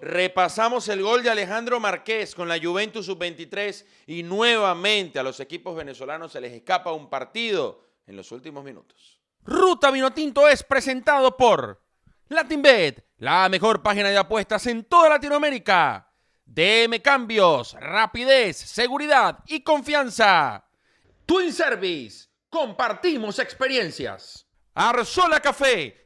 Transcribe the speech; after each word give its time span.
Repasamos 0.00 0.88
el 0.88 1.02
gol 1.02 1.22
de 1.22 1.30
Alejandro 1.30 1.80
Marqués 1.80 2.34
con 2.34 2.48
la 2.48 2.60
Juventus 2.60 3.06
Sub-23 3.06 3.84
y 4.06 4.22
nuevamente 4.22 5.18
a 5.18 5.22
los 5.22 5.40
equipos 5.40 5.74
venezolanos 5.74 6.32
se 6.32 6.40
les 6.40 6.52
escapa 6.52 6.92
un 6.92 7.08
partido 7.08 7.82
en 8.06 8.16
los 8.16 8.30
últimos 8.30 8.62
minutos. 8.62 9.20
Ruta 9.44 9.90
Vinotinto 9.90 10.48
es 10.48 10.62
presentado 10.62 11.36
por 11.36 11.82
LatinBet, 12.28 13.06
la 13.18 13.48
mejor 13.48 13.82
página 13.82 14.10
de 14.10 14.18
apuestas 14.18 14.66
en 14.66 14.84
toda 14.84 15.08
Latinoamérica. 15.08 16.12
DM 16.44 17.00
Cambios, 17.00 17.74
rapidez, 17.80 18.56
seguridad 18.56 19.38
y 19.46 19.60
confianza. 19.60 20.64
Twin 21.24 21.52
Service, 21.52 22.28
compartimos 22.50 23.38
experiencias. 23.38 24.46
Arzola 24.74 25.40
Café 25.40 26.05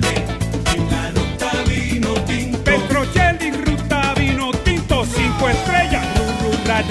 En 6.81 6.89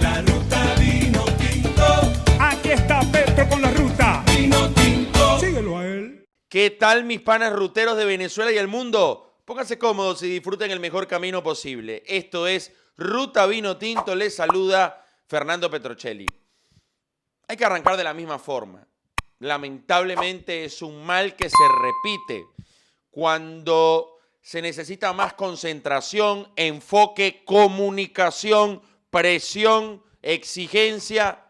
la 0.00 0.22
ruta 0.22 0.74
vino 0.78 1.24
tinto. 1.36 1.84
Aquí 2.40 2.70
está 2.70 3.00
Petro 3.12 3.46
con 3.48 3.60
la 3.60 3.70
ruta. 3.70 4.24
Vino 4.34 4.72
tinto. 4.72 5.38
Síguelo 5.38 5.78
a 5.78 5.86
él. 5.86 6.24
¿Qué 6.48 6.70
tal 6.70 7.04
mis 7.04 7.20
panas 7.20 7.52
ruteros 7.52 7.96
de 7.96 8.06
Venezuela 8.06 8.50
y 8.50 8.56
el 8.56 8.68
mundo? 8.68 9.42
Pónganse 9.44 9.78
cómodos 9.78 10.22
y 10.22 10.28
disfruten 10.28 10.70
el 10.70 10.80
mejor 10.80 11.06
camino 11.06 11.42
posible. 11.42 12.02
Esto 12.06 12.46
es 12.46 12.72
Ruta 12.96 13.46
Vino 13.46 13.76
Tinto. 13.76 14.14
Les 14.14 14.34
saluda 14.34 15.04
Fernando 15.26 15.70
Petrocelli. 15.70 16.26
Hay 17.48 17.56
que 17.56 17.64
arrancar 17.64 17.98
de 17.98 18.04
la 18.04 18.14
misma 18.14 18.38
forma. 18.38 18.86
Lamentablemente 19.40 20.64
es 20.64 20.80
un 20.80 21.04
mal 21.04 21.36
que 21.36 21.50
se 21.50 21.68
repite 21.82 22.46
cuando 23.10 24.11
se 24.42 24.60
necesita 24.60 25.12
más 25.12 25.34
concentración, 25.34 26.48
enfoque, 26.56 27.42
comunicación, 27.44 28.82
presión, 29.08 30.02
exigencia. 30.20 31.46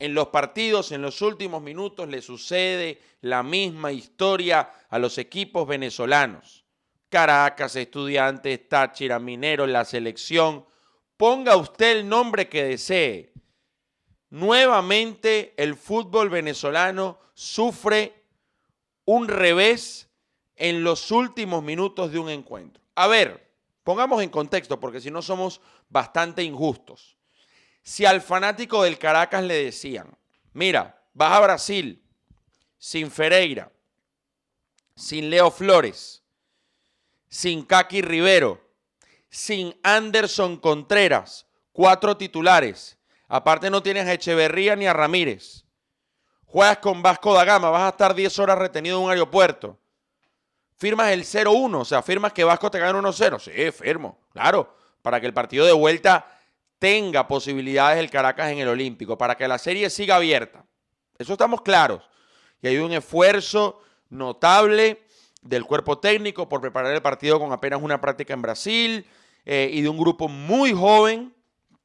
En 0.00 0.14
los 0.14 0.28
partidos, 0.28 0.92
en 0.92 1.00
los 1.02 1.22
últimos 1.22 1.62
minutos, 1.62 2.08
le 2.08 2.20
sucede 2.20 3.00
la 3.20 3.42
misma 3.42 3.92
historia 3.92 4.70
a 4.90 4.98
los 4.98 5.16
equipos 5.18 5.66
venezolanos. 5.66 6.64
Caracas, 7.08 7.76
Estudiantes, 7.76 8.68
Táchira, 8.68 9.18
Minero, 9.18 9.66
la 9.66 9.84
selección. 9.84 10.66
Ponga 11.16 11.56
usted 11.56 11.98
el 11.98 12.08
nombre 12.08 12.48
que 12.48 12.64
desee. 12.64 13.32
Nuevamente 14.30 15.54
el 15.56 15.74
fútbol 15.74 16.28
venezolano 16.28 17.18
sufre 17.32 18.24
un 19.04 19.26
revés 19.26 20.07
en 20.58 20.82
los 20.82 21.10
últimos 21.10 21.62
minutos 21.62 22.12
de 22.12 22.18
un 22.18 22.28
encuentro. 22.28 22.82
A 22.96 23.06
ver, 23.06 23.48
pongamos 23.84 24.22
en 24.22 24.28
contexto, 24.28 24.78
porque 24.78 25.00
si 25.00 25.10
no 25.10 25.22
somos 25.22 25.60
bastante 25.88 26.42
injustos. 26.42 27.16
Si 27.82 28.04
al 28.04 28.20
fanático 28.20 28.82
del 28.82 28.98
Caracas 28.98 29.44
le 29.44 29.64
decían, 29.64 30.18
mira, 30.52 31.00
vas 31.14 31.32
a 31.32 31.40
Brasil 31.40 32.02
sin 32.76 33.10
Ferreira, 33.10 33.72
sin 34.94 35.30
Leo 35.30 35.50
Flores, 35.50 36.22
sin 37.28 37.64
Kaki 37.64 38.02
Rivero, 38.02 38.60
sin 39.30 39.78
Anderson 39.84 40.56
Contreras, 40.56 41.46
cuatro 41.72 42.16
titulares. 42.16 42.98
Aparte 43.28 43.70
no 43.70 43.82
tienes 43.82 44.06
a 44.06 44.12
Echeverría 44.12 44.74
ni 44.74 44.86
a 44.86 44.92
Ramírez. 44.92 45.64
Juegas 46.46 46.78
con 46.78 47.02
Vasco 47.02 47.32
da 47.34 47.44
Gama, 47.44 47.70
vas 47.70 47.82
a 47.82 47.88
estar 47.90 48.14
10 48.14 48.38
horas 48.38 48.58
retenido 48.58 48.98
en 48.98 49.04
un 49.04 49.10
aeropuerto 49.10 49.78
firmas 50.78 51.10
el 51.10 51.24
0-1, 51.24 51.80
o 51.80 51.84
sea, 51.84 52.02
firmas 52.02 52.32
que 52.32 52.44
Vasco 52.44 52.70
te 52.70 52.78
gane 52.78 52.98
1-0. 52.98 53.38
Sí, 53.40 53.72
firmo, 53.72 54.18
claro, 54.32 54.74
para 55.02 55.20
que 55.20 55.26
el 55.26 55.34
partido 55.34 55.66
de 55.66 55.72
vuelta 55.72 56.26
tenga 56.78 57.26
posibilidades 57.26 57.98
el 57.98 58.10
Caracas 58.10 58.50
en 58.50 58.58
el 58.58 58.68
Olímpico, 58.68 59.18
para 59.18 59.36
que 59.36 59.46
la 59.48 59.58
serie 59.58 59.90
siga 59.90 60.16
abierta. 60.16 60.64
Eso 61.18 61.32
estamos 61.32 61.62
claros. 61.62 62.02
Y 62.62 62.68
hay 62.68 62.78
un 62.78 62.92
esfuerzo 62.92 63.82
notable 64.08 65.02
del 65.42 65.64
cuerpo 65.64 65.98
técnico 65.98 66.48
por 66.48 66.60
preparar 66.60 66.92
el 66.92 67.02
partido 67.02 67.38
con 67.40 67.52
apenas 67.52 67.82
una 67.82 68.00
práctica 68.00 68.34
en 68.34 68.42
Brasil 68.42 69.06
eh, 69.44 69.70
y 69.72 69.82
de 69.82 69.88
un 69.88 69.98
grupo 69.98 70.28
muy 70.28 70.72
joven. 70.72 71.34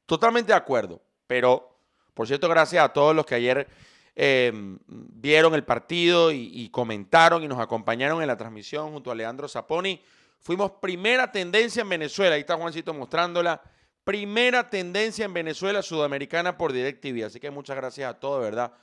Totalmente 0.05 0.51
de 0.51 0.57
acuerdo. 0.57 1.01
Pero, 1.25 1.77
por 2.13 2.27
cierto, 2.27 2.47
gracias 2.47 2.83
a 2.83 2.89
todos 2.89 3.15
los 3.15 3.25
que 3.25 3.35
ayer 3.35 3.67
Em, 4.16 4.78
vieron 4.88 5.56
el 5.56 5.63
partido 5.63 6.31
y, 6.31 6.69
comentaron 6.69 7.44
y 7.44 7.47
nos 7.47 7.59
acompañaron 7.59 8.22
en 8.22 8.28
la 8.28 8.38
transmisión 8.38 8.91
junto 8.91 9.12
a 9.12 9.16
Leandro 9.16 9.47
Zaponi. 9.47 10.01
Fuimos 10.40 10.72
primera 10.74 11.31
tendencia 11.31 11.81
en 11.81 11.90
Venezuela, 11.90 12.35
ahí 12.35 12.41
está 12.41 12.56
Juancito 12.56 12.94
mostrándola. 12.94 13.62
Primera 14.03 14.69
tendencia 14.69 15.25
en 15.25 15.34
Venezuela 15.34 15.81
sudamericana 15.81 16.57
por 16.57 16.73
DirecTV. 16.73 17.25
Así 17.25 17.40
que 17.40 17.50
muchas 17.50 17.75
gracias 17.75 18.09
a 18.09 18.19
todos, 18.19 18.41
verdad. 18.41 18.73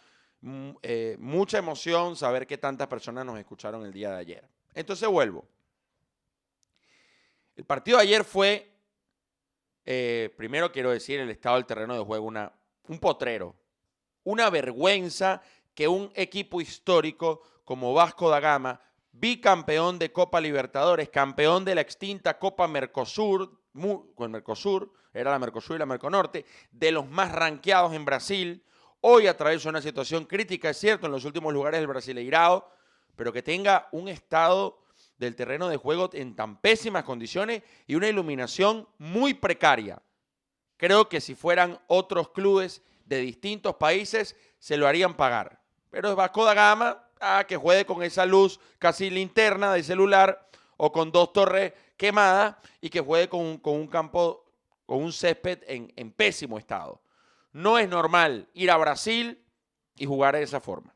Mm, 0.40 0.70
eh, 0.82 1.16
mucha 1.20 1.58
emoción 1.58 2.16
saber 2.16 2.46
que 2.46 2.56
tantas 2.56 2.88
personas 2.88 3.26
nos 3.26 3.38
escucharon 3.38 3.84
el 3.84 3.92
día 3.92 4.10
de 4.10 4.16
ayer. 4.16 4.48
Entonces 4.74 5.08
vuelvo. 5.08 5.46
El 7.54 7.66
partido 7.66 7.98
de 7.98 8.04
ayer 8.04 8.24
fue, 8.24 8.72
eh, 9.84 10.32
primero 10.36 10.72
quiero 10.72 10.90
decir, 10.90 11.20
el 11.20 11.28
estado 11.28 11.56
del 11.56 11.66
terreno 11.66 11.94
de 11.94 12.00
juego, 12.00 12.24
una, 12.24 12.50
un 12.88 12.98
potrero 12.98 13.54
una 14.24 14.50
vergüenza 14.50 15.42
que 15.74 15.88
un 15.88 16.10
equipo 16.14 16.60
histórico 16.60 17.42
como 17.64 17.94
Vasco 17.94 18.28
da 18.28 18.40
Gama, 18.40 18.80
bicampeón 19.12 19.98
de 19.98 20.12
Copa 20.12 20.40
Libertadores, 20.40 21.08
campeón 21.08 21.64
de 21.64 21.74
la 21.74 21.80
extinta 21.80 22.38
Copa 22.38 22.68
Mercosur, 22.68 23.60
con 24.14 24.30
Mercosur, 24.30 24.92
era 25.12 25.30
la 25.30 25.38
Mercosur 25.38 25.76
y 25.76 25.78
la 25.78 25.86
Merconorte, 25.86 26.44
de 26.70 26.92
los 26.92 27.08
más 27.08 27.32
ranqueados 27.32 27.92
en 27.94 28.04
Brasil, 28.04 28.64
hoy 29.00 29.26
atraviesa 29.26 29.68
una 29.68 29.82
situación 29.82 30.24
crítica, 30.24 30.70
es 30.70 30.78
cierto, 30.78 31.06
en 31.06 31.12
los 31.12 31.24
últimos 31.24 31.52
lugares 31.52 31.80
del 31.80 31.86
Brasileirao, 31.86 32.68
pero 33.16 33.32
que 33.32 33.42
tenga 33.42 33.88
un 33.92 34.08
estado 34.08 34.82
del 35.18 35.36
terreno 35.36 35.68
de 35.68 35.76
juego 35.76 36.10
en 36.12 36.34
tan 36.34 36.60
pésimas 36.60 37.04
condiciones 37.04 37.62
y 37.86 37.94
una 37.94 38.08
iluminación 38.08 38.88
muy 38.98 39.34
precaria. 39.34 40.02
Creo 40.76 41.08
que 41.08 41.20
si 41.20 41.34
fueran 41.34 41.78
otros 41.86 42.30
clubes 42.30 42.82
de 43.10 43.18
distintos 43.18 43.74
países 43.74 44.36
se 44.58 44.76
lo 44.76 44.86
harían 44.86 45.14
pagar. 45.14 45.60
Pero 45.90 46.10
es 46.10 46.14
Vasco 46.14 46.44
da 46.44 46.54
Gama, 46.54 47.04
ah, 47.20 47.44
que 47.46 47.56
juegue 47.56 47.84
con 47.84 48.02
esa 48.04 48.24
luz 48.24 48.60
casi 48.78 49.10
linterna 49.10 49.74
de 49.74 49.82
celular 49.82 50.48
o 50.76 50.92
con 50.92 51.10
dos 51.10 51.32
torres 51.32 51.72
quemadas 51.96 52.56
y 52.80 52.88
que 52.88 53.00
juegue 53.00 53.28
con, 53.28 53.60
un 53.62 53.86
campo, 53.88 54.44
con 54.86 55.02
un 55.02 55.12
césped 55.12 55.58
en, 55.66 55.92
en 55.96 56.12
pésimo 56.12 56.56
estado. 56.56 57.02
No 57.52 57.78
es 57.78 57.88
normal 57.88 58.48
ir 58.54 58.70
a 58.70 58.76
Brasil 58.76 59.44
y 59.96 60.06
jugar 60.06 60.36
de 60.36 60.44
esa 60.44 60.60
forma. 60.60 60.94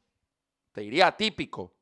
Te 0.71 0.83
diría 0.83 1.09
atípico. 1.09 1.75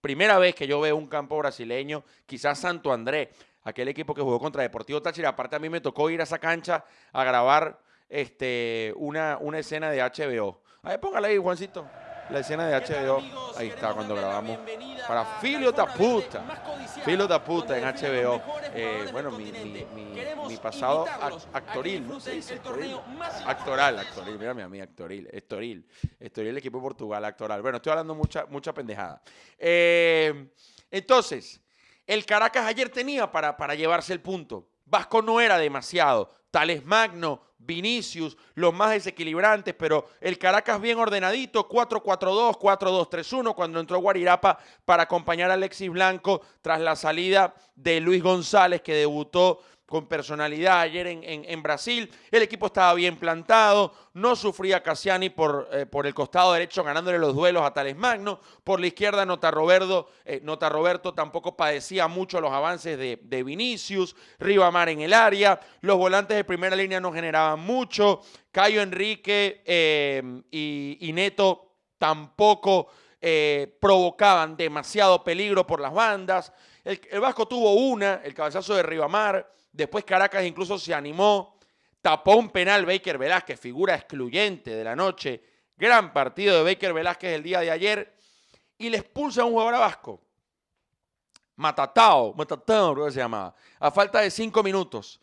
Primera 0.00 0.38
vez 0.38 0.54
que 0.54 0.66
yo 0.66 0.80
veo 0.80 0.96
un 0.96 1.08
campo 1.08 1.36
brasileño, 1.36 2.04
quizás 2.24 2.58
Santo 2.58 2.90
Andrés, 2.90 3.28
aquel 3.64 3.88
equipo 3.88 4.14
que 4.14 4.22
jugó 4.22 4.40
contra 4.40 4.62
Deportivo 4.62 5.02
Táchira. 5.02 5.28
Aparte 5.28 5.56
a 5.56 5.58
mí 5.58 5.68
me 5.68 5.82
tocó 5.82 6.08
ir 6.08 6.20
a 6.20 6.24
esa 6.24 6.38
cancha 6.38 6.86
a 7.12 7.22
grabar 7.22 7.83
este, 8.14 8.92
una, 8.96 9.38
una 9.40 9.58
escena 9.58 9.90
de 9.90 10.00
HBO. 10.00 10.62
A 10.84 10.90
ver, 10.90 11.00
póngala 11.00 11.26
ahí, 11.26 11.36
Juancito. 11.36 11.84
La 12.30 12.38
escena 12.38 12.68
de 12.68 12.76
HBO. 12.80 13.20
Ahí 13.56 13.68
está 13.68 13.92
cuando 13.92 14.14
grabamos. 14.14 14.58
Para 15.06 15.24
Filio 15.40 15.72
da 15.72 15.92
Puta. 15.92 16.42
Filio 17.04 17.26
da 17.26 17.42
Puta 17.42 17.76
en 17.76 17.84
HBO. 17.84 18.40
Eh, 18.72 19.08
bueno, 19.10 19.32
mi, 19.32 19.50
mi, 19.50 19.86
mi, 20.46 20.56
pasado 20.58 21.06
actoril. 21.52 22.06
¿no? 22.06 22.18
Actoral, 23.46 23.98
actoril. 23.98 24.38
Mira 24.38 24.52
a 24.52 24.68
mí, 24.68 24.80
actoril. 24.80 25.28
Estoril. 25.32 25.84
Estoril, 26.20 26.50
el 26.50 26.58
equipo 26.58 26.78
de 26.78 26.82
Portugal, 26.82 27.24
actoral. 27.24 27.62
Bueno, 27.62 27.78
estoy 27.78 27.90
hablando 27.90 28.14
mucha, 28.14 28.46
mucha 28.46 28.72
pendejada. 28.72 29.20
Eh, 29.58 30.50
entonces, 30.88 31.60
el 32.06 32.24
Caracas 32.24 32.64
ayer 32.64 32.88
tenía 32.90 33.30
para, 33.30 33.56
para 33.56 33.74
llevarse 33.74 34.12
el 34.12 34.20
punto. 34.20 34.68
Vasco 34.86 35.20
no 35.20 35.40
era 35.40 35.58
demasiado. 35.58 36.30
Tales 36.50 36.84
Magno, 36.84 37.42
Vinicius, 37.64 38.36
los 38.54 38.74
más 38.74 38.90
desequilibrantes, 38.90 39.74
pero 39.74 40.08
el 40.20 40.38
Caracas 40.38 40.80
bien 40.80 40.98
ordenadito, 40.98 41.68
4-4-2, 41.68 42.58
4-2-3-1, 42.58 43.54
cuando 43.54 43.80
entró 43.80 43.98
Guarirapa 43.98 44.58
para 44.84 45.04
acompañar 45.04 45.50
a 45.50 45.54
Alexis 45.54 45.90
Blanco 45.90 46.42
tras 46.62 46.80
la 46.80 46.96
salida 46.96 47.54
de 47.74 48.00
Luis 48.00 48.22
González, 48.22 48.82
que 48.82 48.94
debutó 48.94 49.60
con 49.86 50.06
personalidad 50.06 50.80
ayer 50.80 51.06
en, 51.06 51.22
en- 51.24 51.62
Brasil. 51.62 52.10
El 52.30 52.42
equipo 52.42 52.66
estaba 52.66 52.94
bien 52.94 53.16
plantado, 53.16 53.92
no 54.14 54.34
sufría 54.34 54.82
Cassiani 54.82 55.30
por, 55.30 55.68
eh, 55.72 55.86
por 55.86 56.06
el 56.06 56.14
costado 56.14 56.52
derecho 56.52 56.82
ganándole 56.82 57.18
los 57.18 57.34
duelos 57.34 57.62
a 57.62 57.72
Tales 57.72 57.96
Magno. 57.96 58.40
Por 58.64 58.80
la 58.80 58.86
izquierda 58.86 59.24
Nota 59.26 59.50
Roberto, 59.50 60.08
eh, 60.24 60.40
Roberto 60.68 61.12
tampoco 61.14 61.56
padecía 61.56 62.08
mucho 62.08 62.40
los 62.40 62.52
avances 62.52 62.98
de, 62.98 63.18
de 63.22 63.42
Vinicius, 63.42 64.16
Ribamar 64.38 64.88
en 64.88 65.00
el 65.02 65.12
área, 65.12 65.60
los 65.82 65.96
volantes 65.96 66.36
de 66.36 66.44
primera 66.44 66.74
línea 66.76 67.00
no 67.00 67.12
generaban 67.12 67.60
mucho, 67.60 68.20
Cayo 68.50 68.80
Enrique 68.82 69.62
eh, 69.64 70.22
y, 70.50 70.98
y 71.00 71.12
Neto 71.12 71.72
tampoco 71.98 72.88
eh, 73.26 73.78
provocaban 73.80 74.54
demasiado 74.54 75.24
peligro 75.24 75.66
por 75.66 75.80
las 75.80 75.94
bandas. 75.94 76.52
El, 76.84 77.00
el 77.10 77.20
Vasco 77.20 77.48
tuvo 77.48 77.72
una, 77.72 78.20
el 78.22 78.34
cabezazo 78.34 78.74
de 78.74 78.82
Ribamar, 78.82 79.50
después 79.72 80.04
Caracas 80.04 80.44
incluso 80.44 80.78
se 80.78 80.92
animó, 80.92 81.58
tapó 82.02 82.36
un 82.36 82.50
penal 82.50 82.84
Baker 82.84 83.16
Velázquez, 83.16 83.58
figura 83.58 83.94
excluyente 83.94 84.76
de 84.76 84.84
la 84.84 84.94
noche, 84.94 85.42
gran 85.74 86.12
partido 86.12 86.58
de 86.58 86.74
Baker 86.74 86.92
Velázquez 86.92 87.32
el 87.32 87.42
día 87.42 87.60
de 87.60 87.70
ayer, 87.70 88.14
y 88.76 88.90
le 88.90 88.98
expulsa 88.98 89.40
a 89.40 89.44
un 89.46 89.52
jugador 89.52 89.76
a 89.76 89.78
Vasco. 89.78 90.20
Matatao, 91.56 92.34
Matatao, 92.34 92.92
creo 92.92 93.06
que 93.06 93.12
se 93.12 93.20
llamaba, 93.20 93.54
a 93.80 93.90
falta 93.90 94.20
de 94.20 94.30
cinco 94.30 94.62
minutos. 94.62 95.18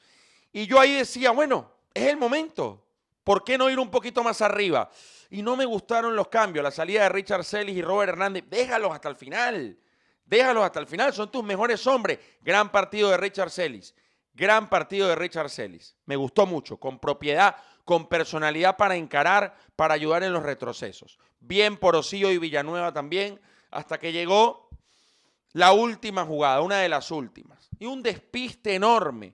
Y 0.52 0.66
yo 0.66 0.80
ahí 0.80 0.94
decía, 0.94 1.30
bueno, 1.30 1.72
es 1.94 2.08
el 2.08 2.18
momento. 2.18 2.84
¿Por 3.24 3.44
qué 3.44 3.60
no 3.60 3.70
ir 3.70 3.78
un 3.78 3.92
poquito 3.92 4.24
más 4.24 4.42
arriba? 4.42 4.90
Y 5.32 5.42
no 5.42 5.56
me 5.56 5.64
gustaron 5.64 6.14
los 6.14 6.28
cambios, 6.28 6.62
la 6.62 6.72
salida 6.72 7.04
de 7.04 7.10
Richard 7.10 7.46
Celis 7.46 7.78
y 7.78 7.82
Robert 7.82 8.10
Hernández. 8.10 8.44
Déjalos 8.50 8.92
hasta 8.92 9.08
el 9.08 9.16
final. 9.16 9.80
Déjalos 10.26 10.64
hasta 10.64 10.82
el 10.82 10.88
final, 10.88 11.14
son 11.14 11.32
tus 11.32 11.42
mejores 11.42 11.88
hombres. 11.88 12.20
Gran 12.42 12.70
partido 12.70 13.10
de 13.10 13.18
Richard 13.18 13.50
Celis. 13.50 13.96
Gran 14.34 14.70
partido 14.70 15.08
de 15.08 15.16
Richard 15.16 15.50
Celis. 15.50 15.96
Me 16.06 16.18
gustó 16.18 16.46
mucho, 16.46 16.78
con 16.78 17.00
propiedad, 17.00 17.56
con 17.86 18.10
personalidad 18.10 18.76
para 18.76 18.98
encarar, 18.98 19.56
para 19.78 19.94
ayudar 19.94 20.24
en 20.24 20.34
los 20.34 20.44
retrocesos. 20.44 21.18
Bien 21.40 21.78
por 21.78 21.96
Osillo 21.96 22.30
y 22.30 22.38
Villanueva 22.38 22.92
también, 22.92 23.40
hasta 23.72 23.98
que 23.98 24.12
llegó 24.12 24.70
la 25.54 25.72
última 25.72 26.26
jugada, 26.26 26.60
una 26.60 26.80
de 26.80 26.90
las 26.90 27.10
últimas. 27.10 27.70
Y 27.80 27.86
un 27.86 28.04
despiste 28.04 28.76
enorme. 28.76 29.34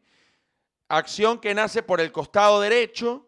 Acción 0.89 1.39
que 1.39 1.55
nace 1.55 1.81
por 1.81 1.99
el 1.99 2.11
costado 2.11 2.61
derecho, 2.61 3.26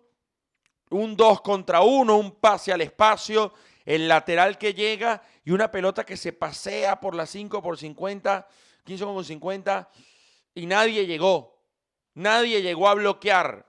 un 0.90 1.16
2 1.16 1.42
contra 1.42 1.82
1, 1.82 2.18
un 2.18 2.32
pase 2.32 2.72
al 2.74 2.82
espacio, 2.82 3.54
el 3.86 4.08
lateral 4.08 4.58
que 4.58 4.74
llega 4.74 5.22
y 5.44 5.52
una 5.52 5.72
pelota 5.72 6.06
que 6.06 6.18
se 6.18 6.34
pasea 6.34 7.00
por 7.00 7.16
las 7.16 7.30
5 7.30 7.62
por 7.62 7.78
50, 7.78 8.48
15 8.84 9.04
con 9.04 9.26
50 9.26 9.90
y 10.56 10.66
nadie 10.66 11.06
llegó. 11.06 11.58
Nadie 12.14 12.62
llegó 12.62 12.90
a 12.90 12.96
bloquear. 12.96 13.66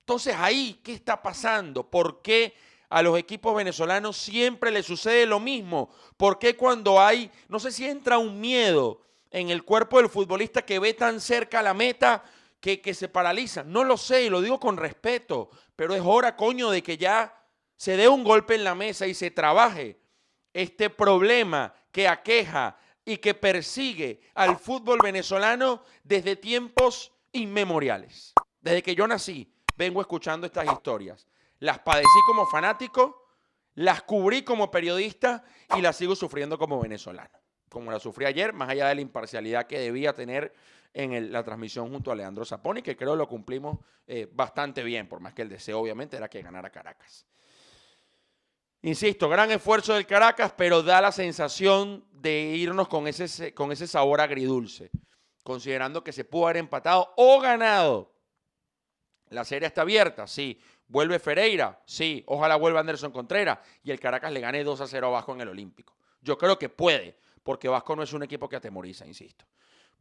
Entonces 0.00 0.34
ahí, 0.36 0.80
¿qué 0.82 0.92
está 0.92 1.22
pasando? 1.22 1.88
¿Por 1.88 2.22
qué 2.22 2.54
a 2.90 3.02
los 3.02 3.18
equipos 3.18 3.54
venezolanos 3.56 4.16
siempre 4.16 4.70
les 4.70 4.84
sucede 4.84 5.26
lo 5.26 5.40
mismo? 5.40 5.90
¿Por 6.16 6.38
qué 6.38 6.56
cuando 6.56 7.00
hay, 7.00 7.30
no 7.48 7.58
sé 7.58 7.72
si 7.72 7.86
entra 7.86 8.18
un 8.18 8.40
miedo 8.40 9.00
en 9.30 9.50
el 9.50 9.64
cuerpo 9.64 9.98
del 9.98 10.10
futbolista 10.10 10.62
que 10.62 10.78
ve 10.78 10.92
tan 10.92 11.20
cerca 11.20 11.62
la 11.62 11.72
meta 11.72 12.22
que, 12.62 12.94
se 12.94 13.08
paraliza? 13.08 13.64
No 13.64 13.82
lo 13.82 13.96
sé 13.96 14.22
y 14.22 14.30
lo 14.30 14.40
digo 14.40 14.60
con 14.60 14.76
respeto, 14.76 15.50
pero 15.74 15.94
es 15.94 16.02
hora, 16.04 16.36
coño, 16.36 16.70
de 16.70 16.82
que 16.82 16.96
ya 16.96 17.44
se 17.76 17.96
dé 17.96 18.08
un 18.08 18.22
golpe 18.22 18.54
en 18.54 18.62
la 18.62 18.76
mesa 18.76 19.08
y 19.08 19.14
se 19.14 19.32
trabaje 19.32 20.00
este 20.52 20.88
problema 20.88 21.74
que 21.90 22.06
aqueja 22.06 22.78
y 23.04 23.16
que 23.16 23.34
persigue 23.34 24.20
al 24.34 24.56
fútbol 24.56 25.00
venezolano 25.02 25.82
desde 26.04 26.36
tiempos 26.36 27.12
inmemoriales. 27.32 28.32
Desde 28.60 28.82
que 28.84 28.94
yo 28.94 29.08
nací, 29.08 29.52
vengo 29.76 30.00
escuchando 30.00 30.46
estas 30.46 30.72
historias. 30.72 31.26
Las 31.58 31.80
padecí 31.80 32.06
como 32.28 32.46
fanático, 32.46 33.26
las 33.74 34.02
cubrí 34.02 34.42
como 34.42 34.70
periodista 34.70 35.42
y 35.76 35.80
las 35.80 35.96
sigo 35.96 36.14
sufriendo 36.14 36.56
como 36.58 36.80
venezolano. 36.80 37.40
Como 37.68 37.90
la 37.90 37.98
sufrí 37.98 38.26
ayer, 38.26 38.52
más 38.52 38.68
allá 38.68 38.86
de 38.86 38.94
la 38.94 39.00
imparcialidad 39.00 39.66
que 39.66 39.80
debía 39.80 40.12
tener 40.12 40.54
en 40.94 41.32
la 41.32 41.42
transmisión 41.42 41.88
junto 41.90 42.12
a 42.12 42.14
Leandro 42.14 42.44
Zaponi, 42.44 42.82
que 42.82 42.96
creo 42.96 43.16
lo 43.16 43.28
cumplimos 43.28 43.78
eh, 44.06 44.28
bastante 44.32 44.82
bien, 44.82 45.08
por 45.08 45.20
más 45.20 45.32
que 45.34 45.42
el 45.42 45.48
deseo 45.48 45.78
obviamente 45.80 46.16
era 46.16 46.28
que 46.28 46.42
ganara 46.42 46.70
Caracas. 46.70 47.26
Insisto, 48.82 49.28
gran 49.28 49.50
esfuerzo 49.52 49.94
del 49.94 50.06
Caracas, 50.06 50.52
pero 50.56 50.82
da 50.82 51.00
la 51.00 51.12
sensación 51.12 52.04
de 52.10 52.40
irnos 52.56 52.88
con 52.88 53.06
ese, 53.06 53.28
se- 53.28 53.54
con 53.54 53.70
ese 53.70 53.86
sabor 53.86 54.20
agridulce, 54.20 54.90
considerando 55.44 56.02
que 56.02 56.12
se 56.12 56.24
pudo 56.24 56.46
haber 56.46 56.56
empatado 56.58 57.12
o 57.16 57.40
ganado. 57.40 58.12
La 59.28 59.44
serie 59.44 59.68
está 59.68 59.82
abierta, 59.82 60.26
sí. 60.26 60.60
Vuelve 60.88 61.18
Ferreira, 61.20 61.80
sí. 61.86 62.22
Ojalá 62.26 62.56
vuelva 62.56 62.80
Anderson 62.80 63.12
Contreras 63.12 63.60
y 63.82 63.92
el 63.92 64.00
Caracas 64.00 64.32
le 64.32 64.40
gane 64.40 64.62
2 64.64 64.80
a 64.80 64.86
0 64.86 65.06
a 65.06 65.10
Vasco 65.10 65.32
en 65.32 65.40
el 65.42 65.48
Olímpico. 65.48 65.96
Yo 66.20 66.36
creo 66.36 66.58
que 66.58 66.68
puede, 66.68 67.16
porque 67.42 67.68
Vasco 67.68 67.96
no 67.96 68.02
es 68.02 68.12
un 68.12 68.24
equipo 68.24 68.48
que 68.48 68.56
atemoriza, 68.56 69.06
insisto. 69.06 69.46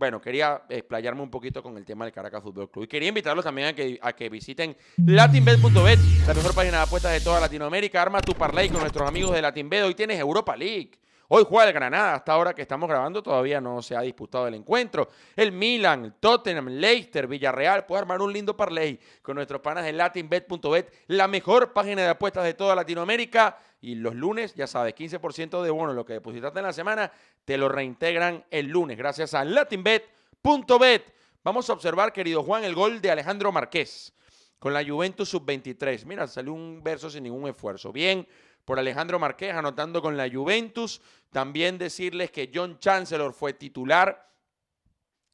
Bueno, 0.01 0.19
quería 0.19 0.63
explayarme 0.68 1.21
un 1.21 1.30
poquito 1.30 1.62
con 1.62 1.77
el 1.77 1.86
tema 1.86 2.06
del 2.06 2.12
Caracas 2.12 2.42
Fútbol 2.42 2.71
Club. 2.71 2.86
Y 2.86 2.88
quería 2.88 3.09
invitarlos 3.09 3.45
también 3.45 3.68
a 3.68 3.74
que, 3.74 4.00
a 4.01 4.13
que 4.13 4.30
visiten 4.30 4.75
latinbet.bet, 4.98 6.00
la 6.25 6.33
mejor 6.33 6.56
página 6.56 6.77
de 6.77 6.83
apuestas 6.86 7.12
de 7.12 7.21
toda 7.21 7.39
Latinoamérica. 7.39 8.01
Arma 8.01 8.19
tu 8.19 8.33
parlay 8.33 8.68
con 8.69 8.80
nuestros 8.80 9.07
amigos 9.07 9.36
de 9.36 9.44
Latinbet. 9.44 9.83
Hoy 9.83 9.94
tienes 9.94 10.19
Europa 10.19 10.57
League. 10.57 11.00
Hoy 11.33 11.45
juega 11.48 11.69
el 11.69 11.74
Granada. 11.74 12.16
Hasta 12.16 12.33
ahora 12.33 12.54
que 12.54 12.62
estamos 12.62 12.89
grabando 12.89 13.24
todavía 13.24 13.62
no 13.62 13.81
se 13.81 13.95
ha 13.95 14.01
disputado 14.01 14.48
el 14.48 14.54
encuentro. 14.54 15.07
El 15.33 15.54
Milan, 15.54 16.04
el 16.04 16.13
Tottenham, 16.16 16.68
Leicester, 16.68 17.25
Villarreal. 17.25 17.86
Puedes 17.86 18.01
armar 18.01 18.22
un 18.22 18.33
lindo 18.33 18.57
parlay 18.57 19.00
con 19.22 19.36
nuestros 19.36 19.62
panas 19.62 19.86
de 19.86 19.94
latinbet.bet, 19.94 20.94
la 21.07 21.30
mejor 21.30 21.72
página 21.72 22.01
de 22.01 22.10
apuestas 22.10 22.44
de 22.44 22.54
toda 22.54 22.75
Latinoamérica. 22.75 23.57
Y 23.80 23.95
los 23.95 24.13
lunes, 24.13 24.54
ya 24.56 24.68
sabes, 24.68 24.94
15% 24.94 25.62
de 25.62 25.69
bono, 25.69 25.94
lo 25.94 26.04
que 26.04 26.12
depositaste 26.12 26.60
en 26.60 26.66
la 26.66 26.74
semana, 26.74 27.10
te 27.45 27.57
lo 27.57 27.69
reintegran 27.69 28.44
el 28.51 28.68
lunes 28.68 28.98
gracias 28.98 29.33
a 29.33 29.45
latinbet.bet. 29.45 31.13
Vamos 31.45 31.69
a 31.69 31.74
observar, 31.74 32.12
querido 32.12 32.44
Juan, 32.44 32.66
el 32.66 32.75
gol 32.75 33.00
de 33.00 33.10
Alejandro 33.10 33.54
Márquez 33.54 34.13
con 34.60 34.74
la 34.74 34.86
Juventus 34.86 35.30
sub-23. 35.30 36.06
Mira, 36.06 36.28
salió 36.28 36.54
un 36.54 36.83
verso 36.83 37.10
sin 37.10 37.24
ningún 37.24 37.50
esfuerzo. 37.50 37.92
Bien 37.92 38.28
por 38.66 38.80
Alejandro 38.80 39.19
Márquez 39.19 39.54
anotando 39.54 40.02
con 40.02 40.18
la 40.18 40.30
Juventus. 40.30 41.02
También 41.31 41.78
decirles 41.78 42.31
que 42.31 42.52
John 42.54 42.80
Chancellor 42.80 43.34
fue 43.34 43.54
titular 43.54 44.30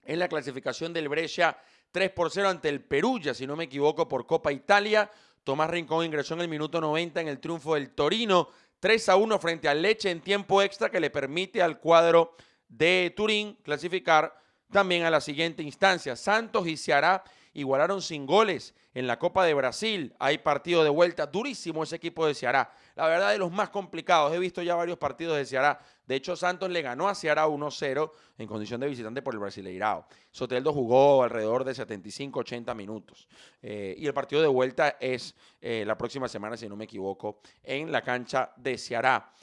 en 0.03 0.19
la 0.19 0.27
clasificación 0.27 0.93
del 0.93 1.09
Brescia 1.09 1.57
3 1.91 2.11
por 2.11 2.31
0 2.31 2.49
ante 2.49 2.69
el 2.69 2.81
Perugia, 2.81 3.33
si 3.33 3.47
no 3.47 3.55
me 3.55 3.65
equivoco, 3.65 4.07
por 4.07 4.25
Copa 4.25 4.51
Italia. 4.51 5.09
Tomás 5.43 5.69
Rincón 5.69 6.05
ingresó 6.05 6.33
en 6.33 6.41
el 6.41 6.47
minuto 6.47 6.81
90 6.81 7.21
en 7.21 7.27
el 7.27 7.39
triunfo 7.39 7.75
del 7.75 7.91
Torino 7.91 8.49
3 8.79 9.09
a 9.09 9.15
1 9.15 9.39
frente 9.39 9.67
al 9.67 9.81
Leche 9.81 10.11
en 10.11 10.21
tiempo 10.21 10.61
extra 10.61 10.89
que 10.89 10.99
le 10.99 11.09
permite 11.09 11.61
al 11.61 11.79
cuadro 11.79 12.35
de 12.67 13.13
Turín 13.15 13.57
clasificar 13.63 14.39
también 14.71 15.03
a 15.03 15.09
la 15.09 15.21
siguiente 15.21 15.63
instancia. 15.63 16.15
Santos 16.15 16.67
y 16.67 16.77
Ceará 16.77 17.23
igualaron 17.57 18.03
sin 18.03 18.27
goles 18.27 18.75
en 18.93 19.07
la 19.07 19.17
Copa 19.17 19.43
de 19.43 19.55
Brasil. 19.55 20.13
Hay 20.19 20.37
partido 20.37 20.83
de 20.83 20.91
vuelta 20.91 21.25
durísimo 21.25 21.83
ese 21.83 21.95
equipo 21.95 22.27
de 22.27 22.35
Ceará. 22.35 22.71
La 22.95 23.07
verdad 23.07 23.31
de 23.31 23.39
los 23.39 23.51
más 23.51 23.69
complicados. 23.69 24.31
He 24.31 24.37
visto 24.37 24.61
ya 24.61 24.75
varios 24.75 24.99
partidos 24.99 25.37
de 25.37 25.45
Ceará. 25.45 25.79
De 26.05 26.15
hecho, 26.15 26.35
Santos 26.35 26.69
le 26.69 26.83
ganó 26.83 27.09
a 27.09 27.15
Ceará 27.15 27.47
1-0 27.47 28.11
en 28.37 28.47
condición 28.47 28.79
de 28.79 28.87
visitante 28.87 29.23
por 29.23 29.33
el 29.33 29.39
Brasileirao. 29.39 30.05
Soteldo 30.29 30.71
jugó 30.71 31.23
alrededor 31.23 31.63
de 31.63 31.73
75-80 31.73 32.75
minutos. 32.75 33.27
Eh, 33.63 33.95
y 33.97 34.05
el 34.05 34.13
partido 34.13 34.43
de 34.43 34.47
vuelta 34.47 34.95
es 34.99 35.35
eh, 35.59 35.83
la 35.85 35.97
próxima 35.97 36.27
semana, 36.27 36.57
si 36.57 36.69
no 36.69 36.75
me 36.75 36.85
equivoco, 36.85 37.39
en 37.63 37.91
la 37.91 38.03
cancha 38.03 38.53
de 38.55 38.77
Ceará. 38.77 39.33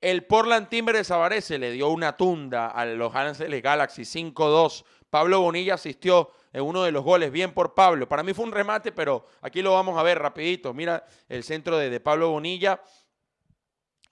El 0.00 0.24
Portland 0.24 0.68
Timber 0.70 0.96
de 0.96 1.58
le 1.58 1.70
dio 1.70 1.90
una 1.90 2.16
tunda 2.16 2.68
a 2.68 2.86
los 2.86 3.14
Ángeles 3.14 3.62
Galaxy 3.62 4.02
5-2. 4.02 4.84
Pablo 5.10 5.42
Bonilla 5.42 5.74
asistió 5.74 6.32
en 6.52 6.62
uno 6.62 6.82
de 6.82 6.92
los 6.92 7.04
goles. 7.04 7.32
Bien 7.32 7.52
por 7.52 7.74
Pablo. 7.74 8.08
Para 8.08 8.22
mí 8.22 8.34
fue 8.34 8.44
un 8.44 8.52
remate, 8.52 8.92
pero 8.92 9.26
aquí 9.40 9.62
lo 9.62 9.72
vamos 9.72 9.98
a 9.98 10.02
ver 10.02 10.18
rapidito. 10.18 10.74
Mira 10.74 11.06
el 11.28 11.44
centro 11.44 11.78
de, 11.78 12.00
Pablo 12.00 12.30
Bonilla. 12.30 12.82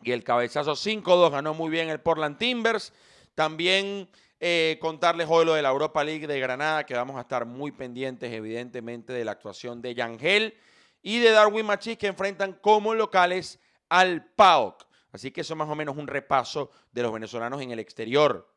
Y 0.02 0.12
el 0.12 0.24
cabezazo 0.24 0.72
5-2 0.72 1.30
ganó 1.30 1.52
muy 1.52 1.70
bien 1.70 1.90
el 1.90 2.00
Portland 2.00 2.38
Timbers. 2.38 2.92
También 3.34 4.08
eh, 4.38 4.78
contarles 4.80 5.26
hoy 5.28 5.44
lo 5.44 5.54
de 5.54 5.62
la 5.62 5.68
Europa 5.68 6.02
League 6.02 6.26
de 6.26 6.40
Granada, 6.40 6.86
que 6.86 6.94
vamos 6.94 7.16
a 7.16 7.20
estar 7.20 7.44
muy 7.44 7.72
pendientes, 7.72 8.32
evidentemente, 8.32 9.12
de 9.12 9.24
la 9.24 9.32
actuación 9.32 9.82
de 9.82 9.94
Yangel 9.94 10.54
y 11.02 11.18
de 11.18 11.30
Darwin 11.32 11.66
Machís, 11.66 11.98
que 11.98 12.06
enfrentan 12.06 12.54
como 12.54 12.94
locales 12.94 13.60
al 13.90 14.24
PAOK. 14.24 14.86
Así 15.12 15.30
que 15.30 15.42
eso 15.42 15.56
más 15.56 15.68
o 15.68 15.74
menos 15.74 15.96
un 15.96 16.06
repaso 16.06 16.70
de 16.92 17.02
los 17.02 17.12
venezolanos 17.12 17.60
en 17.60 17.72
el 17.72 17.78
exterior. 17.78 18.48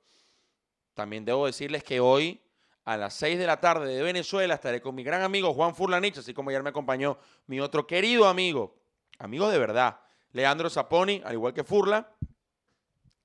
También 0.93 1.25
debo 1.25 1.45
decirles 1.45 1.83
que 1.83 1.99
hoy 1.99 2.39
a 2.85 2.97
las 2.97 3.13
6 3.15 3.37
de 3.39 3.47
la 3.47 3.59
tarde 3.59 3.93
de 3.93 4.01
Venezuela 4.01 4.55
estaré 4.55 4.81
con 4.81 4.93
mi 4.95 5.03
gran 5.03 5.21
amigo 5.21 5.53
Juan 5.53 5.75
Furlanich, 5.75 6.17
así 6.17 6.33
como 6.33 6.49
ayer 6.49 6.63
me 6.63 6.69
acompañó 6.69 7.17
mi 7.47 7.59
otro 7.59 7.87
querido 7.87 8.27
amigo, 8.27 8.75
amigo 9.19 9.49
de 9.49 9.57
verdad, 9.57 9.99
Leandro 10.31 10.69
Zaponi, 10.69 11.21
al 11.23 11.33
igual 11.33 11.53
que 11.53 11.63
Furla, 11.63 12.11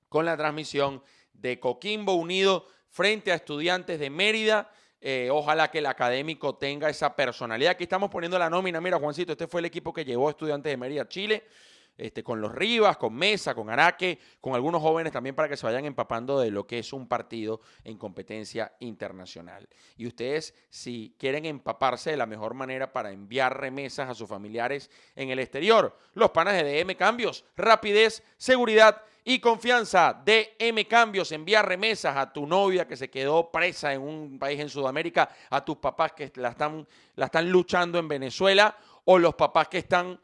con 0.07 0.25
la 0.25 0.37
transmisión 0.37 1.03
de 1.33 1.59
Coquimbo 1.59 2.13
Unido 2.13 2.65
frente 2.89 3.31
a 3.31 3.35
Estudiantes 3.35 3.99
de 3.99 4.09
Mérida 4.09 4.71
Eh, 5.01 5.29
ojalá 5.31 5.71
que 5.71 5.77
el 5.77 5.85
académico 5.85 6.57
tenga 6.57 6.89
esa 6.89 7.15
personalidad. 7.15 7.71
Aquí 7.71 7.83
estamos 7.83 8.09
poniendo 8.09 8.37
la 8.37 8.49
nómina. 8.49 8.81
Mira, 8.81 8.99
Juancito, 8.99 9.31
este 9.31 9.47
fue 9.47 9.61
el 9.61 9.65
equipo 9.65 9.93
que 9.93 10.03
llevó 10.03 10.29
Estudiantes 10.29 10.69
de 10.69 10.75
Mérida 10.75 11.03
a 11.03 11.07
Chile. 11.07 11.45
Este, 11.99 12.23
con 12.23 12.39
los 12.39 12.55
Rivas, 12.55 12.95
con 12.95 13.13
Mesa, 13.13 13.53
con 13.53 13.69
Araque, 13.69 14.19
con 14.39 14.55
algunos 14.55 14.81
jóvenes 14.81 15.11
también 15.11 15.35
para 15.35 15.49
que 15.49 15.57
se 15.57 15.65
vayan 15.65 15.83
empapando 15.83 16.39
de 16.39 16.49
lo 16.49 16.65
que 16.65 16.79
es 16.79 16.93
un 16.93 17.09
partido 17.09 17.59
en 17.83 17.97
competencia 17.97 18.71
internacional. 18.79 19.67
Y 19.97 20.07
ustedes, 20.07 20.55
si 20.69 21.13
quieren 21.19 21.45
empaparse 21.45 22.11
de 22.11 22.17
la 22.17 22.25
mejor 22.25 22.53
manera 22.53 22.93
para 22.93 23.11
enviar 23.11 23.59
remesas 23.59 24.09
a 24.09 24.15
sus 24.15 24.29
familiares 24.29 24.89
en 25.13 25.29
el 25.29 25.39
exterior, 25.39 25.97
los 26.13 26.31
panas 26.31 26.53
de 26.53 26.63
DM 26.63 26.95
Cambios, 26.95 27.43
rapidez, 27.57 28.23
seguridad 28.37 29.03
y 29.25 29.39
confianza. 29.39 30.23
DM 30.25 30.85
Cambios, 30.87 31.33
enviar 31.33 31.67
remesas 31.67 32.15
a 32.15 32.31
tu 32.31 32.47
novia 32.47 32.87
que 32.87 32.95
se 32.95 33.09
quedó 33.09 33.51
presa 33.51 33.93
en 33.93 34.01
un 34.01 34.39
país 34.39 34.57
en 34.61 34.69
Sudamérica, 34.69 35.29
a 35.49 35.65
tus 35.65 35.75
papás 35.75 36.13
que 36.13 36.31
la 36.35 36.49
están, 36.49 36.87
la 37.15 37.25
están 37.25 37.51
luchando 37.51 37.99
en 37.99 38.07
Venezuela 38.07 38.77
o 39.03 39.19
los 39.19 39.35
papás 39.35 39.67
que 39.67 39.79
están, 39.79 40.17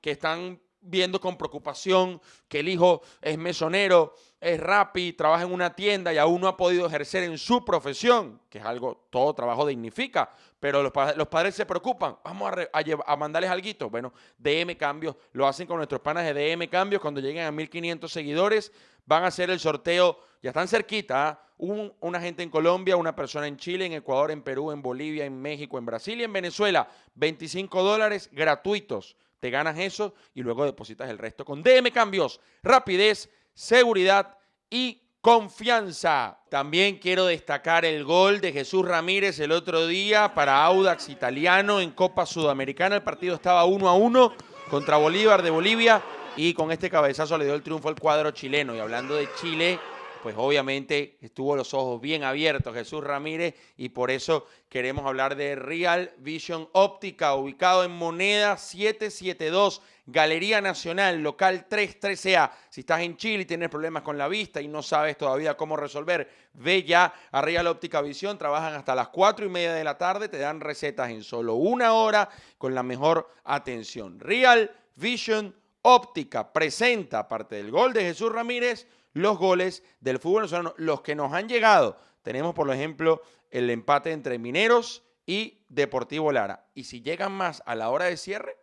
que 0.00 0.10
están 0.10 0.60
viendo 0.82 1.20
con 1.20 1.36
preocupación 1.36 2.20
que 2.48 2.60
el 2.60 2.68
hijo 2.68 3.02
es 3.20 3.36
mesonero, 3.38 4.14
es 4.40 4.58
rapi, 4.58 5.12
trabaja 5.12 5.44
en 5.44 5.52
una 5.52 5.74
tienda 5.76 6.12
y 6.14 6.18
aún 6.18 6.40
no 6.40 6.48
ha 6.48 6.56
podido 6.56 6.86
ejercer 6.86 7.24
en 7.24 7.36
su 7.36 7.64
profesión, 7.64 8.40
que 8.48 8.58
es 8.58 8.64
algo, 8.64 9.06
todo 9.10 9.34
trabajo 9.34 9.66
dignifica, 9.66 10.30
pero 10.58 10.82
los, 10.82 10.92
pa- 10.92 11.12
los 11.14 11.28
padres 11.28 11.54
se 11.54 11.66
preocupan, 11.66 12.16
vamos 12.24 12.48
a, 12.48 12.50
re- 12.52 12.70
a 13.06 13.16
mandarles 13.16 13.50
algo. 13.50 13.90
Bueno, 13.90 14.12
DM 14.38 14.74
Cambios, 14.76 15.16
lo 15.32 15.46
hacen 15.46 15.66
con 15.66 15.76
nuestros 15.76 16.00
panas 16.00 16.24
de 16.24 16.32
DM 16.32 16.68
Cambios, 16.68 17.02
cuando 17.02 17.20
lleguen 17.20 17.44
a 17.44 17.52
1500 17.52 18.10
seguidores, 18.10 18.72
van 19.04 19.24
a 19.24 19.26
hacer 19.26 19.50
el 19.50 19.60
sorteo, 19.60 20.18
ya 20.42 20.50
están 20.50 20.66
cerquita, 20.68 21.28
¿ah? 21.28 21.46
Un- 21.58 21.92
una 22.00 22.18
gente 22.18 22.42
en 22.42 22.48
Colombia, 22.48 22.96
una 22.96 23.14
persona 23.14 23.46
en 23.46 23.58
Chile, 23.58 23.84
en 23.84 23.92
Ecuador, 23.92 24.30
en 24.30 24.40
Perú, 24.40 24.72
en 24.72 24.80
Bolivia, 24.80 25.26
en 25.26 25.42
México, 25.42 25.76
en 25.76 25.84
Brasil 25.84 26.18
y 26.18 26.24
en 26.24 26.32
Venezuela, 26.32 26.88
25 27.16 27.82
dólares 27.82 28.30
gratuitos. 28.32 29.14
Te 29.40 29.50
ganas 29.50 29.78
eso 29.78 30.14
y 30.34 30.42
luego 30.42 30.64
depositas 30.64 31.08
el 31.08 31.18
resto 31.18 31.44
con 31.44 31.62
DM 31.62 31.90
Cambios. 31.92 32.40
Rapidez, 32.62 33.30
seguridad 33.54 34.36
y 34.68 35.02
confianza. 35.22 36.38
También 36.50 36.98
quiero 36.98 37.24
destacar 37.24 37.86
el 37.86 38.04
gol 38.04 38.40
de 38.40 38.52
Jesús 38.52 38.86
Ramírez 38.86 39.40
el 39.40 39.52
otro 39.52 39.86
día 39.86 40.34
para 40.34 40.62
Audax 40.64 41.08
Italiano 41.08 41.80
en 41.80 41.90
Copa 41.92 42.26
Sudamericana. 42.26 42.96
El 42.96 43.02
partido 43.02 43.34
estaba 43.34 43.64
1 43.64 43.88
a 43.88 43.94
1 43.94 44.34
contra 44.70 44.98
Bolívar 44.98 45.42
de 45.42 45.50
Bolivia 45.50 46.02
y 46.36 46.52
con 46.54 46.70
este 46.70 46.90
cabezazo 46.90 47.36
le 47.38 47.46
dio 47.46 47.54
el 47.54 47.62
triunfo 47.62 47.88
al 47.88 47.96
cuadro 47.98 48.30
chileno. 48.32 48.76
Y 48.76 48.78
hablando 48.78 49.14
de 49.14 49.28
Chile, 49.40 49.78
pues 50.22 50.34
obviamente 50.36 51.16
estuvo 51.20 51.56
los 51.56 51.72
ojos 51.72 52.00
bien 52.00 52.24
abiertos 52.24 52.74
Jesús 52.74 53.02
Ramírez 53.02 53.54
y 53.76 53.88
por 53.90 54.10
eso 54.10 54.46
queremos 54.68 55.06
hablar 55.06 55.34
de 55.34 55.54
Real 55.54 56.12
Vision 56.18 56.68
Óptica, 56.72 57.34
ubicado 57.34 57.84
en 57.84 57.92
Moneda 57.92 58.56
772, 58.58 59.80
Galería 60.06 60.60
Nacional, 60.60 61.22
local 61.22 61.66
313A. 61.68 62.50
Si 62.68 62.80
estás 62.80 63.00
en 63.00 63.16
Chile 63.16 63.42
y 63.42 63.46
tienes 63.46 63.70
problemas 63.70 64.02
con 64.02 64.18
la 64.18 64.28
vista 64.28 64.60
y 64.60 64.68
no 64.68 64.82
sabes 64.82 65.16
todavía 65.16 65.56
cómo 65.56 65.76
resolver, 65.76 66.30
ve 66.54 66.82
ya 66.82 67.14
a 67.30 67.40
Real 67.40 67.66
Óptica 67.66 68.02
Visión, 68.02 68.36
trabajan 68.36 68.74
hasta 68.74 68.94
las 68.94 69.08
4 69.08 69.46
y 69.46 69.48
media 69.48 69.72
de 69.72 69.84
la 69.84 69.96
tarde, 69.96 70.28
te 70.28 70.38
dan 70.38 70.60
recetas 70.60 71.10
en 71.10 71.22
solo 71.22 71.54
una 71.54 71.94
hora 71.94 72.28
con 72.58 72.74
la 72.74 72.82
mejor 72.82 73.30
atención. 73.44 74.20
Real 74.20 74.70
Vision 74.96 75.54
Óptica 75.82 76.52
presenta, 76.52 77.20
aparte 77.20 77.56
del 77.56 77.70
gol 77.70 77.94
de 77.94 78.02
Jesús 78.02 78.30
Ramírez, 78.30 78.86
los 79.12 79.38
goles 79.38 79.82
del 80.00 80.18
fútbol 80.18 80.42
venezolano, 80.42 80.74
los 80.76 81.00
que 81.02 81.14
nos 81.14 81.32
han 81.32 81.48
llegado. 81.48 81.98
Tenemos, 82.22 82.54
por 82.54 82.70
ejemplo, 82.70 83.22
el 83.50 83.70
empate 83.70 84.12
entre 84.12 84.38
Mineros 84.38 85.02
y 85.26 85.64
Deportivo 85.68 86.32
Lara. 86.32 86.66
Y 86.74 86.84
si 86.84 87.02
llegan 87.02 87.32
más 87.32 87.62
a 87.66 87.74
la 87.74 87.90
hora 87.90 88.06
de 88.06 88.16
cierre, 88.16 88.56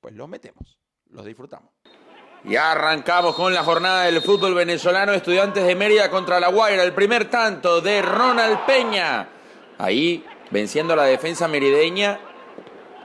pues 0.00 0.14
los 0.14 0.28
metemos, 0.28 0.78
los 1.06 1.24
disfrutamos. 1.24 1.72
Ya 2.44 2.72
arrancamos 2.72 3.34
con 3.34 3.52
la 3.52 3.62
jornada 3.62 4.04
del 4.04 4.22
fútbol 4.22 4.54
venezolano. 4.54 5.12
Estudiantes 5.12 5.66
de 5.66 5.74
Mérida 5.74 6.10
contra 6.10 6.40
La 6.40 6.48
Guaira. 6.48 6.82
El 6.82 6.94
primer 6.94 7.28
tanto 7.28 7.82
de 7.82 8.00
Ronald 8.00 8.64
Peña. 8.64 9.28
Ahí 9.76 10.24
venciendo 10.50 10.94
a 10.94 10.96
la 10.96 11.04
defensa 11.04 11.48
merideña. 11.48 12.18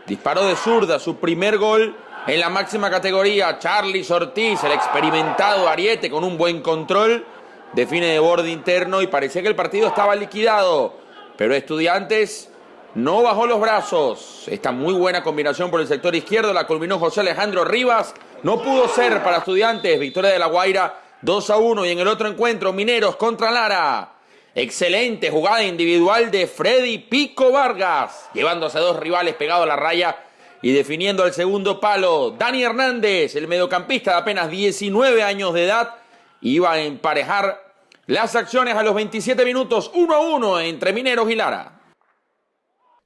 Disparo 0.08 0.46
de 0.46 0.56
zurda, 0.56 1.00
su 1.00 1.18
primer 1.18 1.58
gol 1.58 1.98
en 2.28 2.40
la 2.40 2.50
máxima 2.50 2.90
categoría. 2.90 3.60
Charlie 3.60 4.06
Ortiz, 4.10 4.64
el 4.64 4.72
experimentado 4.72 5.68
Ariete 5.68 6.10
con 6.10 6.24
un 6.24 6.38
buen 6.38 6.62
control. 6.62 7.26
Define 7.74 8.08
de 8.08 8.20
borde 8.20 8.50
interno 8.50 9.02
y 9.02 9.08
parecía 9.08 9.42
que 9.42 9.48
el 9.48 9.56
partido 9.56 9.88
estaba 9.88 10.16
liquidado. 10.16 10.94
Pero 11.38 11.54
Estudiantes 11.54 12.50
no 12.96 13.22
bajó 13.22 13.46
los 13.46 13.60
brazos. 13.60 14.46
Esta 14.48 14.72
muy 14.72 14.94
buena 14.94 15.22
combinación 15.22 15.70
por 15.70 15.82
el 15.82 15.88
sector 15.88 16.16
izquierdo 16.16 16.54
la 16.54 16.66
culminó 16.66 16.98
José 17.00 17.20
Alejandro 17.20 17.66
Rivas. 17.66 18.14
No 18.44 18.62
pudo 18.62 18.88
ser 18.88 19.22
para 19.24 19.38
Estudiantes. 19.38 20.00
Victoria 20.00 20.32
de 20.32 20.40
La 20.40 20.48
Guaira 20.48 21.02
2 21.22 21.50
a 21.50 21.58
1. 21.58 21.86
Y 21.86 21.92
en 21.92 22.00
el 22.00 22.08
otro 22.08 22.28
encuentro, 22.28 22.74
Mineros 22.74 23.18
contra 23.18 23.52
Lara. 23.52 24.12
Excelente 24.58 25.30
jugada 25.30 25.64
individual 25.64 26.32
de 26.32 26.48
Freddy 26.48 26.98
Pico 27.00 27.52
Vargas, 27.52 28.30
llevándose 28.34 28.78
a 28.78 28.82
dos 28.82 28.98
rivales 28.98 29.36
pegados 29.36 29.64
a 29.64 29.68
la 29.68 29.76
raya 29.76 30.16
y 30.62 30.72
definiendo 30.72 31.26
el 31.26 31.34
segundo 31.34 31.80
palo. 31.80 32.32
Dani 32.32 32.64
Hernández, 32.64 33.36
el 33.36 33.48
mediocampista 33.48 34.12
de 34.12 34.18
apenas 34.18 34.50
19 34.50 35.24
años 35.24 35.54
de 35.54 35.66
edad, 35.66 35.96
iba 36.42 36.72
a 36.72 36.82
emparejar 36.82 37.64
las 38.08 38.36
acciones 38.36 38.76
a 38.76 38.84
los 38.84 38.94
27 38.94 39.44
minutos, 39.46 39.92
1 39.94 40.14
a 40.14 40.20
1 40.20 40.60
entre 40.62 40.94
Mineros 40.94 41.30
y 41.30 41.36
Lara. 41.36 41.76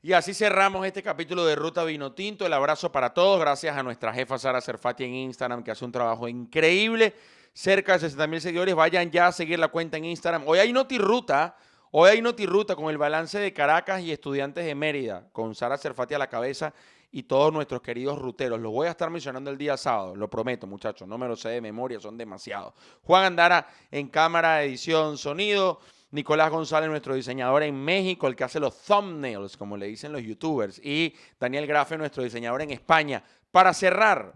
Y 0.01 0.13
así 0.13 0.33
cerramos 0.33 0.85
este 0.85 1.03
capítulo 1.03 1.45
de 1.45 1.55
Ruta 1.55 1.83
Vino 1.83 2.13
Tinto. 2.13 2.45
El 2.45 2.53
abrazo 2.53 2.89
para 2.89 3.13
todos. 3.13 3.37
Gracias 3.39 3.75
a 3.75 3.83
nuestra 3.83 4.13
jefa 4.13 4.37
Sara 4.37 4.61
Cerfati 4.61 5.03
en 5.03 5.13
Instagram, 5.13 5.61
que 5.61 5.71
hace 5.71 5.83
un 5.83 5.91
trabajo 5.91 6.29
increíble. 6.29 7.13
Cerca 7.51 7.93
de 7.93 7.99
60 7.99 8.27
mil 8.27 8.39
seguidores. 8.39 8.75
Vayan 8.75 9.11
ya 9.11 9.27
a 9.27 9.31
seguir 9.33 9.59
la 9.59 9.67
cuenta 9.67 9.97
en 9.97 10.05
Instagram. 10.05 10.43
Hoy 10.45 10.59
hay 10.59 10.71
Notiruta. 10.71 11.57
Hoy 11.91 12.11
hay 12.11 12.21
Notiruta 12.21 12.77
con 12.77 12.89
el 12.89 12.97
balance 12.97 13.39
de 13.39 13.51
Caracas 13.51 14.01
y 14.01 14.13
estudiantes 14.13 14.63
de 14.63 14.73
Mérida, 14.73 15.27
con 15.33 15.53
Sara 15.53 15.77
Cerfati 15.77 16.13
a 16.13 16.19
la 16.19 16.27
cabeza 16.27 16.73
y 17.11 17.23
todos 17.23 17.51
nuestros 17.51 17.81
queridos 17.81 18.19
ruteros. 18.19 18.59
Los 18.59 18.71
voy 18.71 18.87
a 18.87 18.91
estar 18.91 19.09
mencionando 19.09 19.49
el 19.49 19.57
día 19.57 19.77
sábado, 19.77 20.15
lo 20.15 20.29
prometo, 20.29 20.67
muchachos. 20.67 21.07
No 21.07 21.17
me 21.17 21.27
lo 21.27 21.35
sé 21.35 21.49
de 21.49 21.61
memoria, 21.61 21.99
son 21.99 22.17
demasiados. 22.17 22.73
Juan 23.03 23.25
Andara 23.25 23.67
en 23.91 24.07
cámara, 24.07 24.63
edición, 24.63 25.17
sonido. 25.17 25.79
Nicolás 26.11 26.49
González, 26.49 26.89
nuestro 26.89 27.13
diseñador 27.13 27.61
en 27.61 27.75
México, 27.75 28.27
el 28.27 28.35
que 28.35 28.43
hace 28.43 28.59
los 28.59 28.83
thumbnails, 28.83 29.55
como 29.57 29.77
le 29.77 29.85
dicen 29.85 30.11
los 30.11 30.23
youtubers. 30.23 30.79
Y 30.83 31.13
Daniel 31.39 31.67
Grafe, 31.67 31.97
nuestro 31.97 32.23
diseñador 32.23 32.63
en 32.63 32.71
España. 32.71 33.23
Para 33.51 33.73
cerrar, 33.73 34.33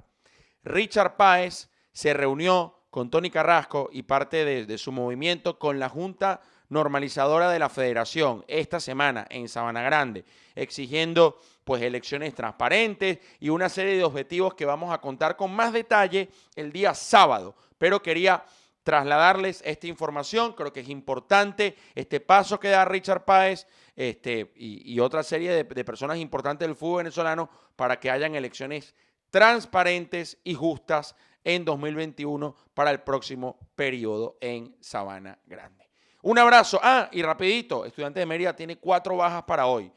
Richard 0.63 1.17
Páez 1.17 1.69
se 1.91 2.13
reunió 2.13 2.83
con 2.91 3.09
Tony 3.09 3.31
Carrasco 3.31 3.89
y 3.91 4.03
parte 4.03 4.45
de, 4.45 4.67
de 4.67 4.77
su 4.77 4.91
movimiento 4.91 5.57
con 5.57 5.79
la 5.79 5.89
Junta 5.89 6.41
Normalizadora 6.73 7.49
de 7.49 7.59
la 7.59 7.69
Federación 7.69 8.43
esta 8.47 8.79
semana 8.79 9.25
en 9.29 9.47
Sabana 9.47 9.83
Grande, 9.83 10.25
exigiendo 10.55 11.39
pues 11.63 11.81
elecciones 11.81 12.33
transparentes 12.33 13.19
y 13.39 13.49
una 13.49 13.69
serie 13.69 13.95
de 13.95 14.03
objetivos 14.03 14.55
que 14.55 14.65
vamos 14.65 14.93
a 14.93 14.99
contar 14.99 15.37
con 15.37 15.53
más 15.53 15.71
detalle 15.71 16.29
el 16.55 16.71
día 16.71 16.93
sábado. 16.93 17.55
Pero 17.77 18.01
quería 18.01 18.43
trasladarles 18.83 19.61
esta 19.65 19.87
información. 19.87 20.53
Creo 20.53 20.73
que 20.73 20.81
es 20.81 20.89
importante 20.89 21.75
este 21.95 22.19
paso 22.19 22.59
que 22.59 22.69
da 22.69 22.85
Richard 22.85 23.23
Páez 23.23 23.65
este, 23.95 24.51
y, 24.55 24.99
otra 24.99 25.23
serie 25.23 25.51
de, 25.51 25.63
de 25.63 25.85
personas 25.85 26.17
importantes 26.17 26.67
del 26.67 26.75
fútbol 26.75 26.97
venezolano 26.97 27.49
para 27.75 27.99
que 27.99 28.11
hayan 28.11 28.35
elecciones 28.35 28.93
transparentes 29.29 30.37
y 30.43 30.53
justas 30.53 31.15
en 31.43 31.65
2021 31.65 32.55
para 32.73 32.91
el 32.91 33.01
próximo 33.01 33.57
periodo 33.75 34.37
en 34.41 34.75
Sabana 34.79 35.39
Grande. 35.45 35.82
Un 36.23 36.39
abrazo. 36.39 36.79
Ah, 36.81 37.09
y 37.11 37.21
rapidito, 37.21 37.85
Estudiantes 37.85 38.21
de 38.21 38.25
Mérida 38.25 38.55
tiene 38.55 38.77
cuatro 38.77 39.17
bajas 39.17 39.43
para 39.43 39.67
hoy. 39.67 39.91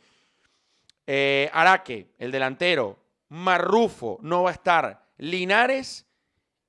Eh, 1.07 1.49
Araque, 1.53 2.15
el 2.19 2.33
delantero. 2.33 2.99
Marrufo 3.29 4.19
no 4.23 4.43
va 4.43 4.51
a 4.51 4.53
estar. 4.53 5.07
Linares 5.19 6.05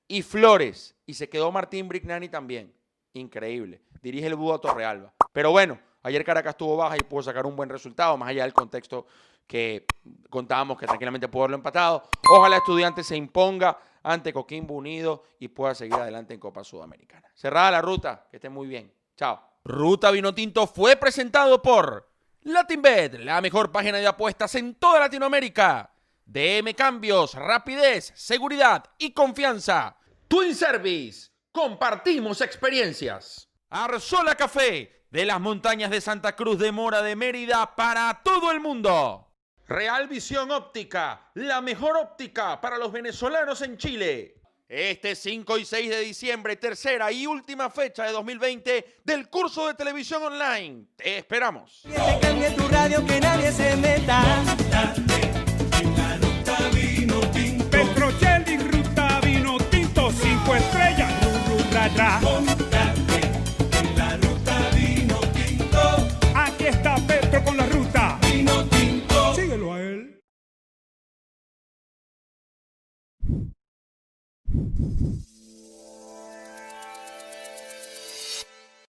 y 0.06 0.22
Flores. 0.22 0.94
Y 1.06 1.14
se 1.14 1.28
quedó 1.28 1.50
Martín 1.50 1.88
Brignani 1.88 2.28
también. 2.28 2.72
Increíble. 3.14 3.82
Dirige 4.00 4.28
el 4.28 4.36
Búho 4.36 4.60
Torrealba. 4.60 5.12
Pero 5.32 5.50
bueno, 5.50 5.78
ayer 6.04 6.24
Caracas 6.24 6.56
tuvo 6.56 6.76
baja 6.76 6.96
y 6.96 7.00
pudo 7.00 7.24
sacar 7.24 7.44
un 7.44 7.56
buen 7.56 7.68
resultado, 7.68 8.16
más 8.16 8.28
allá 8.28 8.44
del 8.44 8.52
contexto 8.52 9.06
que 9.44 9.86
contábamos 10.30 10.78
que 10.78 10.86
tranquilamente 10.86 11.26
pudo 11.26 11.42
haberlo 11.42 11.56
empatado. 11.56 12.04
Ojalá 12.30 12.58
Estudiantes 12.58 13.06
se 13.08 13.16
imponga 13.16 13.76
ante 14.04 14.32
Coquimbo 14.32 14.74
Unido 14.74 15.24
y 15.40 15.48
pueda 15.48 15.74
seguir 15.74 15.94
adelante 15.94 16.34
en 16.34 16.38
Copa 16.38 16.62
Sudamericana. 16.62 17.28
Cerrada 17.34 17.72
la 17.72 17.82
ruta. 17.82 18.26
Que 18.30 18.36
estén 18.36 18.52
muy 18.52 18.68
bien. 18.68 18.92
Chao. 19.16 19.47
Ruta 19.68 20.10
Vino 20.10 20.34
Tinto 20.34 20.66
fue 20.66 20.96
presentado 20.96 21.60
por 21.60 22.10
LatinBet, 22.40 23.18
la 23.18 23.42
mejor 23.42 23.70
página 23.70 23.98
de 23.98 24.06
apuestas 24.06 24.54
en 24.54 24.74
toda 24.76 24.98
Latinoamérica. 24.98 25.92
DM 26.24 26.72
Cambios, 26.74 27.34
rapidez, 27.34 28.10
seguridad 28.16 28.86
y 28.96 29.12
confianza. 29.12 29.98
Twin 30.26 30.54
Service, 30.54 31.30
compartimos 31.52 32.40
experiencias. 32.40 33.50
Arzola 33.68 34.36
Café, 34.36 35.04
de 35.10 35.26
las 35.26 35.38
montañas 35.38 35.90
de 35.90 36.00
Santa 36.00 36.34
Cruz 36.34 36.58
de 36.58 36.72
Mora 36.72 37.02
de 37.02 37.14
Mérida 37.14 37.76
para 37.76 38.22
todo 38.24 38.50
el 38.50 38.60
mundo. 38.60 39.34
Real 39.66 40.08
Visión 40.08 40.50
Óptica, 40.50 41.30
la 41.34 41.60
mejor 41.60 41.98
óptica 41.98 42.58
para 42.62 42.78
los 42.78 42.90
venezolanos 42.90 43.60
en 43.60 43.76
Chile. 43.76 44.37
Este 44.68 45.16
5 45.16 45.56
y 45.56 45.64
6 45.64 45.88
de 45.88 46.00
diciembre, 46.00 46.54
tercera 46.56 47.10
y 47.10 47.26
última 47.26 47.70
fecha 47.70 48.04
de 48.04 48.12
2020 48.12 49.00
del 49.02 49.30
curso 49.30 49.66
de 49.66 49.72
televisión 49.72 50.22
online. 50.22 50.84
Te 50.94 51.16
esperamos. 51.16 51.80
Que 51.84 52.18
cambie 52.20 52.50
tu 52.50 52.68
radio, 52.68 53.04
que 53.06 53.18
nadie 53.18 53.50
se 53.50 53.74
meta. 53.76 54.22
Petrochel 57.70 58.44
y 58.46 58.58
Ruta 58.58 59.20
Vino 59.20 59.56
Tinto, 59.70 60.10
5 60.12 60.54
estrellas, 60.54 61.12
ru, 61.24 61.56
ru, 61.56 61.64
ra, 61.72 61.88
ra. 61.96 62.67